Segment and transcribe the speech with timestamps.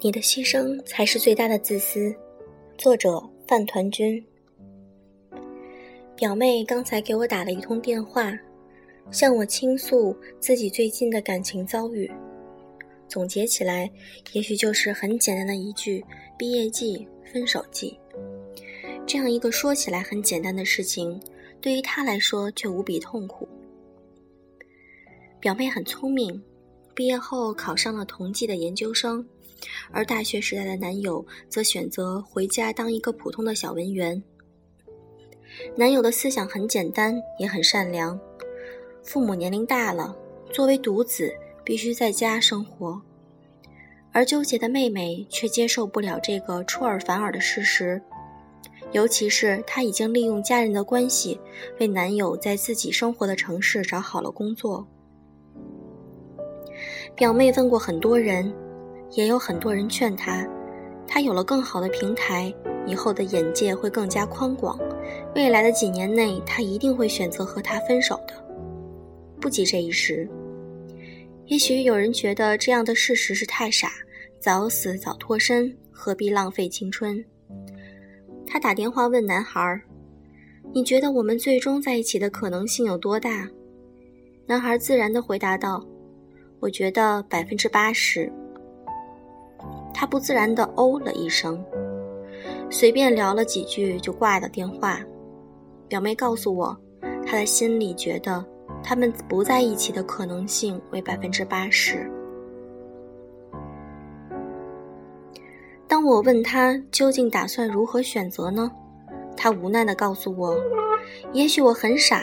[0.00, 2.14] 你的牺牲才是最大的自私。
[2.76, 4.24] 作者：饭团君。
[6.14, 8.32] 表妹刚才给我打了一通电话，
[9.10, 12.08] 向我倾诉自己最近的感情遭遇。
[13.08, 13.90] 总结起来，
[14.34, 16.04] 也许就是很简单的一句：
[16.38, 17.98] 毕业季、分手季。
[19.04, 21.20] 这样一个说起来很简单的事情，
[21.60, 23.48] 对于她来说却无比痛苦。
[25.40, 26.40] 表妹很聪明，
[26.94, 29.26] 毕业后考上了同济的研究生。
[29.90, 34.22] 而大学时代的男友则选择回家当一个普通的小文员。
[35.74, 38.18] 男友的思想很简单，也很善良。
[39.02, 40.14] 父母年龄大了，
[40.52, 41.32] 作为独子
[41.64, 43.00] 必须在家生活。
[44.12, 48.00] 而纠结的妹妹却接受不了这个出尔反尔的事实，
[48.92, 51.40] 尤其是她已经利用家人的关系，
[51.80, 54.86] 为男友在自己生活的城市找好了工作。
[57.14, 58.54] 表妹问过很多人。
[59.12, 60.46] 也有很多人劝他，
[61.06, 62.52] 他有了更好的平台，
[62.86, 64.78] 以后的眼界会更加宽广。
[65.34, 68.34] 未来的几年内，他一定会选择和他分手的。
[69.40, 70.28] 不急这一时。
[71.46, 73.90] 也许有人觉得这样的事实是太傻，
[74.38, 77.24] 早死早脱身，何必浪费青春？
[78.46, 79.80] 他打电话问男孩
[80.74, 83.48] ：“你觉得我们最终在一起的可能性有多大？”
[84.46, 85.82] 男孩自然地回答道
[86.60, 88.30] ：“我觉得百分之八十。”
[90.00, 91.60] 他不自然地哦了一声，
[92.70, 95.00] 随便聊了几句就挂了电话。
[95.88, 96.78] 表妹告诉我，
[97.26, 98.44] 她的心里觉得
[98.80, 102.08] 他们不在一起的可能性为百分之八十。
[105.88, 108.70] 当我问他究竟打算如何选择呢？
[109.36, 110.56] 他无奈地告诉我
[111.34, 112.22] ：“也许我很傻，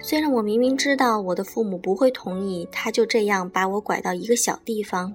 [0.00, 5.14] 虽然我明明知道我的父母不会同意，他就这样把我拐到一个小地方。”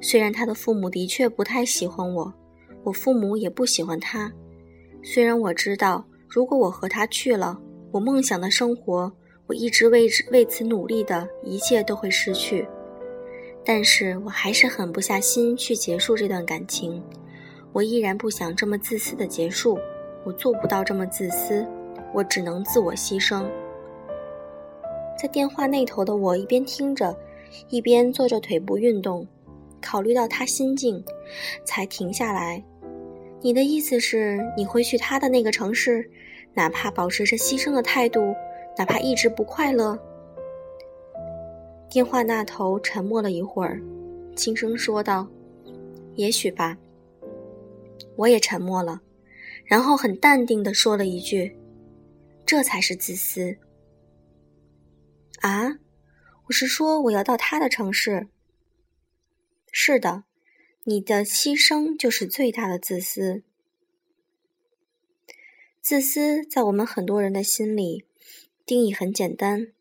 [0.00, 2.32] 虽然他的父母的确不太喜欢我，
[2.84, 4.32] 我父母也不喜欢他。
[5.02, 7.58] 虽然我知道，如果我和他去了，
[7.90, 9.10] 我梦想的生活，
[9.46, 12.66] 我一直为为此努力的一切都会失去。
[13.64, 17.02] 但是我还是狠不下心去结束这段感情。
[17.72, 19.78] 我依然不想这么自私的结束，
[20.24, 21.66] 我做不到这么自私，
[22.14, 23.44] 我只能自我牺牲。
[25.20, 27.16] 在电话那头的我一边听着，
[27.68, 29.26] 一边做着腿部运动。
[29.80, 31.04] 考虑到他心境，
[31.64, 32.62] 才停下来。
[33.40, 36.10] 你的意思是，你会去他的那个城市，
[36.54, 38.34] 哪怕保持着牺牲的态度，
[38.76, 39.98] 哪怕一直不快乐？
[41.88, 43.80] 电话那头沉默了一会儿，
[44.34, 45.28] 轻声说道
[46.16, 46.76] ：“也许吧。”
[48.16, 49.00] 我也沉默了，
[49.64, 51.56] 然后很淡定地说了一句
[52.44, 53.56] ：“这才是自私。”
[55.42, 55.78] 啊，
[56.46, 58.26] 我是说我要到他的城市。
[59.78, 60.24] 是的，
[60.84, 63.42] 你的牺牲就是最大的自私。
[65.82, 68.02] 自私在我们很多人的心里
[68.64, 69.74] 定义很简单，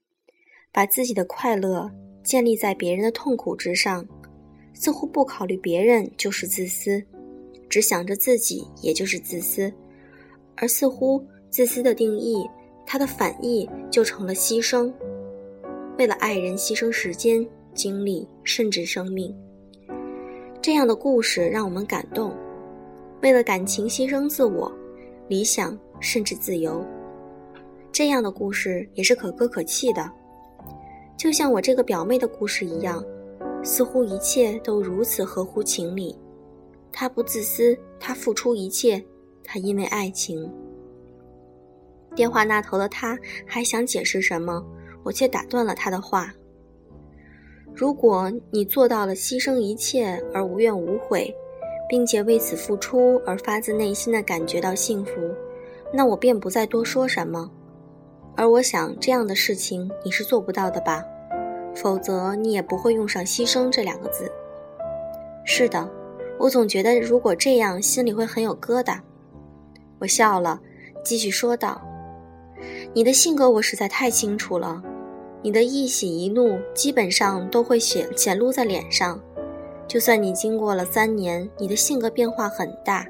[0.73, 1.89] 把自己的快乐
[2.21, 4.05] 建立在别人的痛苦之上，
[4.73, 7.01] 似乎不考虑别人就是自私，
[7.69, 9.73] 只想着自己也就是自私，
[10.57, 12.45] 而似乎自私的定义，
[12.85, 14.93] 它的反义就成了牺牲，
[15.97, 19.33] 为了爱人牺牲时间、精力，甚至生命。
[20.65, 22.35] 这样的故事让我们感动，
[23.21, 24.71] 为了感情牺牲自我、
[25.27, 26.83] 理想甚至自由。
[27.91, 30.11] 这样的故事也是可歌可泣的，
[31.15, 33.05] 就像我这个表妹的故事一样，
[33.63, 36.17] 似乎一切都如此合乎情理。
[36.91, 38.99] 她不自私，她付出一切，
[39.43, 40.51] 她因为爱情。
[42.15, 43.15] 电话那头的他
[43.45, 44.65] 还想解释什么，
[45.03, 46.33] 我却打断了他的话。
[47.75, 51.29] 如果你做到了牺牲一切而无怨无悔，
[51.89, 55.11] 并且为此付出而发自内心的感觉到幸福，
[55.91, 57.51] 那我便不再多说什么。
[58.37, 61.03] 而我想这样的事情你是做不到的吧？
[61.75, 64.31] 否则你也不会用上“牺牲”这两个字。
[65.43, 65.89] 是的，
[66.39, 68.99] 我总觉得如果这样，心里会很有疙瘩。
[69.99, 70.61] 我笑了，
[71.03, 71.81] 继续说道
[72.95, 74.81] ：“你的性格我实在太清楚了。”
[75.45, 79.23] 你的一喜一怒基本上都会显显露在脸上，
[79.87, 83.07] 就算你经过了三年，你的性格变化很大，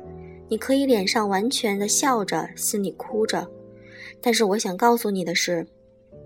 [0.49, 3.49] 你可以脸上完全的笑着，心里哭着。
[4.19, 5.65] 但是我想告诉你的是，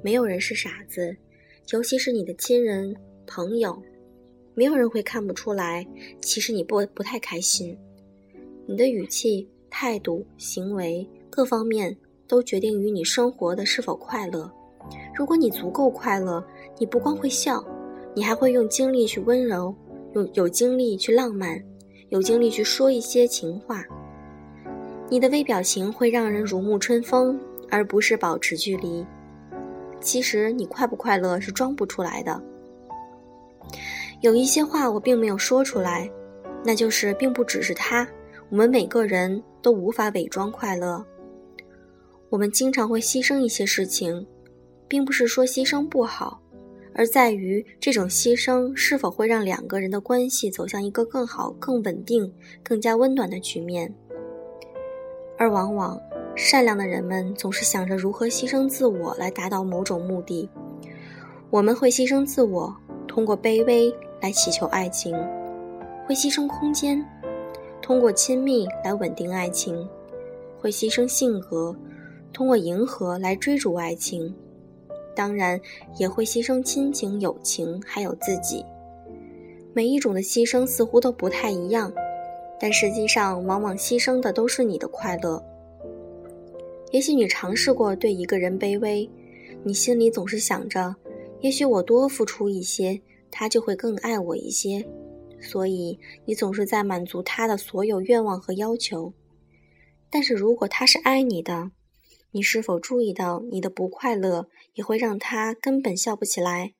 [0.02, 1.16] 没有人是傻子，
[1.74, 2.96] 尤其是你的亲人
[3.28, 3.80] 朋友，
[4.56, 5.86] 没有人会看不出来，
[6.20, 7.78] 其实你不不太开心。
[8.66, 11.96] 你的语气、态度、行为各方面
[12.28, 14.52] 都决定于你生活的是否快乐。
[15.20, 16.42] 如果你足够快乐，
[16.78, 17.62] 你不光会笑，
[18.16, 19.76] 你还会用精力去温柔，
[20.14, 21.62] 用有精力去浪漫，
[22.08, 23.84] 有精力去说一些情话。
[25.10, 27.38] 你的微表情会让人如沐春风，
[27.70, 29.06] 而不是保持距离。
[30.00, 32.42] 其实你快不快乐是装不出来的。
[34.22, 36.10] 有一些话我并没有说出来，
[36.64, 38.08] 那就是并不只是他，
[38.50, 41.06] 我们每个人都无法伪装快乐。
[42.30, 44.26] 我们经常会牺牲一些事情，
[44.90, 46.42] 并不是说牺牲不好，
[46.94, 53.94] 而在于这种牺牲是否会让两个人的关系走向一个更好、更稳定、更加温暖的局面。
[55.38, 55.98] 而往往，
[56.36, 60.50] 善良的人们总是想着如何牺牲自我来达到某种目的。
[61.50, 62.76] 我们会牺牲自我，
[63.08, 63.94] 通过卑微。
[64.22, 65.16] 来祈求爱情，
[66.06, 67.02] 会牺牲空间；
[67.82, 69.88] 通过亲密来稳定爱情，
[70.60, 71.74] 会牺牲性格；
[72.34, 74.36] 通过迎合来追逐爱情，
[75.20, 75.60] 当然
[75.98, 78.64] 也会牺牲亲情、友情，还有自己。
[79.74, 81.92] 每一种的牺牲似乎都不太一样，
[82.58, 85.44] 但实际上往往牺牲的都是你的快乐。
[86.94, 89.10] 也许你尝试过对一个人卑微，
[89.62, 90.96] 你心里总是想着，
[91.42, 92.98] 也许我多付出一些。
[93.30, 94.88] 他就会更爱我一些，
[95.42, 99.12] 所以你总是在满足他的所有愿望和要求。
[100.10, 101.72] 但是如果他是爱你的，
[102.32, 106.74] 你是否注意到你的不快乐也会让他根本笑不起来？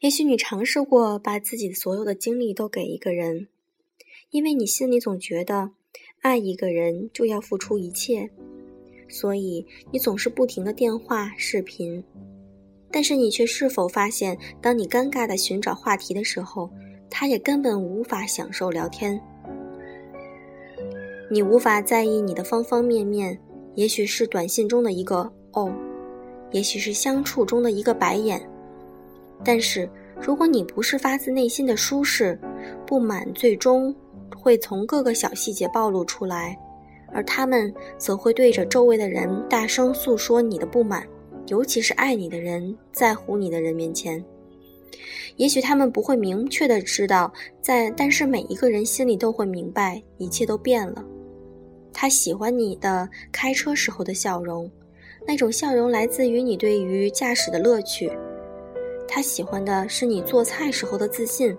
[0.00, 3.48] 也许你尝试过把自己所有的精力都给一个人，
[4.30, 5.70] 因为你心里总觉得
[6.20, 8.30] 爱一个人就要付出一切，
[9.08, 12.02] 所以你总是不停的电话、视频。
[12.90, 16.70] 但是你却是否发现，当你尴尬的寻找话题的时候，
[17.10, 19.20] 他也根本无法享受聊天。
[21.30, 23.38] 你无法在意你的方方面面，
[23.74, 25.72] 也许是短信中的一个“哦”，
[26.52, 28.40] 也许是相处中的一个白眼。
[29.44, 29.88] 但是
[30.20, 32.38] 如果你不是发自内心的舒适，
[32.86, 33.94] 不满最终
[34.36, 36.58] 会从各个小细节暴露出来，
[37.12, 41.06] 而他们则会对着周围的人大声诉说你的不满。
[41.46, 44.22] 尤其是爱你的人，在乎你的人面前，
[45.36, 47.32] 也许他们不会明确的知道，
[47.62, 51.02] 在但是每一个人心里都会明白，一切都变了。
[51.92, 54.70] 他喜欢你的开车时候的笑容，
[55.26, 58.08] 那种笑容来自于你对于驾驶的乐趣；
[59.08, 61.56] 他喜欢的是你做菜时候的自信，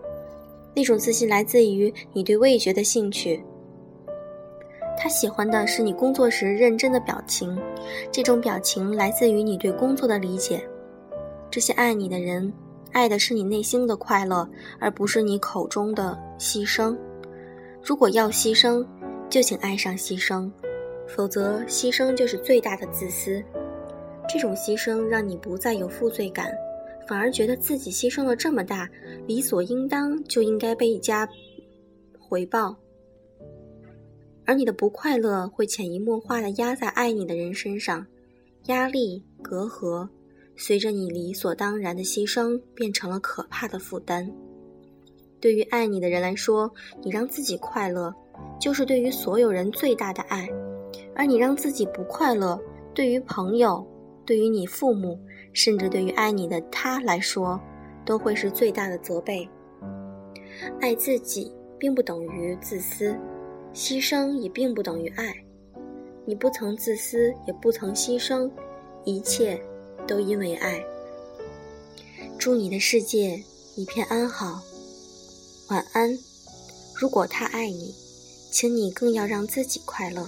[0.73, 3.43] 那种自信来自于你对味觉的兴趣。
[4.97, 7.57] 他喜欢的是你工作时认真的表情，
[8.11, 10.61] 这种表情来自于你对工作的理解。
[11.49, 12.51] 这些爱你的人，
[12.91, 14.47] 爱的是你内心的快乐，
[14.77, 16.97] 而不是你口中的牺牲。
[17.81, 18.85] 如果要牺牲，
[19.29, 20.51] 就请爱上牺牲，
[21.07, 23.43] 否则牺牲就是最大的自私。
[24.27, 26.51] 这种牺牲让你不再有负罪感，
[27.07, 28.89] 反而觉得自己牺牲了这么大，
[29.27, 31.27] 理所应当就应该被一家
[32.17, 32.75] 回报。
[34.45, 38.05] 而你的不快乐会潜移默化的压在爱你的人身上，
[38.65, 40.09] 压力、隔阂，
[40.55, 44.27] 随着你理所当然的牺牲，变成了可怕的负担。
[45.39, 46.71] 对于爱你的人来说，
[47.03, 48.13] 你让自己快乐，
[48.59, 50.47] 就是对于所有人最大的爱；
[51.15, 52.59] 而你让自己不快乐，
[52.93, 53.85] 对于朋友、
[54.25, 55.17] 对于你父母，
[55.53, 57.59] 甚至对于爱你的他来说，
[58.05, 59.47] 都会是最大的责备。
[60.81, 63.15] 爱自己并不等于自私。
[63.71, 65.31] 牺牲也并不等于爱，
[66.25, 68.49] 你不曾自私，也不曾牺牲，
[69.05, 69.61] 一切
[70.07, 70.83] 都因为爱。
[72.39, 73.39] 祝你的世界
[73.75, 74.59] 一片安好，
[75.69, 76.09] 晚安。
[76.99, 77.93] 如果他爱你，
[78.51, 80.27] 请你更要让自己快乐。